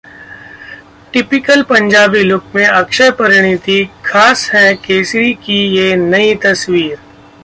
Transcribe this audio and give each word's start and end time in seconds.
typical 1.13 1.61
Punjabi 1.61 2.23
look 2.23 2.43
में 2.55 2.65
अक्षय-परिणीति, 2.65 3.89
ख़ास 4.05 4.49
है 4.53 4.73
केसरी 4.75 5.33
की 5.33 5.59
ये 5.77 5.95
नई 5.95 6.35
तस्वीर 6.35 6.97